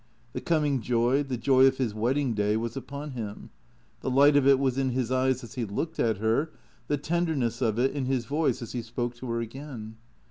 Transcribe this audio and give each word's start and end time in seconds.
The 0.33 0.41
coming 0.41 0.81
joy, 0.81 1.21
the 1.21 1.37
joy 1.37 1.67
of 1.67 1.77
his 1.77 1.93
wedding 1.93 2.33
day, 2.33 2.57
was 2.57 2.75
upon 2.75 3.11
him; 3.11 3.51
the 3.99 4.09
light 4.09 4.35
of 4.35 4.47
it 4.47 4.57
was 4.57 4.75
in 4.79 4.89
his 4.89 5.11
eyes 5.11 5.43
as 5.43 5.53
he 5.53 5.63
looked 5.63 5.99
at 5.99 6.17
her, 6.17 6.49
the 6.87 6.97
tenderness 6.97 7.61
of 7.61 7.77
it 7.77 7.91
in 7.91 8.07
his 8.07 8.25
voice 8.25 8.63
as 8.63 8.71
he 8.71 8.81
spoke 8.81 9.13
to 9.17 9.29
her 9.29 9.41
again. 9.41 9.97